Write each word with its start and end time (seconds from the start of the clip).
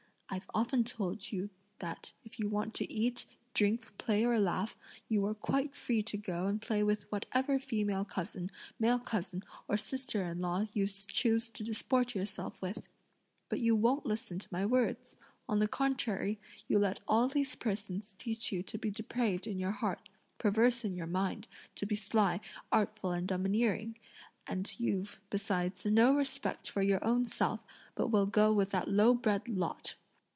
I've 0.33 0.49
often 0.53 0.85
told 0.85 1.33
you 1.33 1.49
that 1.79 2.13
if 2.23 2.39
you 2.39 2.47
want 2.47 2.73
to 2.75 2.89
eat, 2.89 3.25
drink, 3.53 3.89
play, 3.97 4.23
or 4.23 4.39
laugh, 4.39 4.77
you 5.09 5.23
were 5.23 5.35
quite 5.35 5.75
free 5.75 6.01
to 6.03 6.15
go 6.15 6.45
and 6.45 6.61
play 6.61 6.83
with 6.83 7.11
whatever 7.11 7.59
female 7.59 8.05
cousin, 8.05 8.49
male 8.79 8.97
cousin, 8.97 9.43
or 9.67 9.75
sister 9.75 10.23
in 10.23 10.39
law 10.39 10.63
you 10.73 10.87
choose 10.87 11.51
to 11.51 11.65
disport 11.65 12.15
yourself 12.15 12.61
with; 12.61 12.87
but 13.49 13.59
you 13.59 13.75
won't 13.75 14.05
listen 14.05 14.39
to 14.39 14.47
my 14.53 14.65
words. 14.65 15.17
On 15.49 15.59
the 15.59 15.67
contrary, 15.67 16.39
you 16.65 16.79
let 16.79 17.01
all 17.09 17.27
these 17.27 17.57
persons 17.57 18.15
teach 18.17 18.53
you 18.53 18.63
to 18.63 18.77
be 18.77 18.89
depraved 18.89 19.47
in 19.47 19.59
your 19.59 19.71
heart, 19.73 20.07
perverse 20.37 20.85
in 20.85 20.95
your 20.95 21.07
mind, 21.07 21.45
to 21.75 21.85
be 21.85 21.97
sly, 21.97 22.39
artful, 22.71 23.11
and 23.11 23.27
domineering; 23.27 23.97
and 24.47 24.79
you've, 24.79 25.19
besides, 25.29 25.85
no 25.85 26.15
respect 26.15 26.69
for 26.69 26.81
your 26.81 27.05
own 27.05 27.25
self, 27.25 27.65
but 27.95 28.07
will 28.07 28.25
go 28.27 28.53
with 28.53 28.69
that 28.71 28.87
low 28.87 29.13
bred 29.13 29.45
lot! 29.49 29.95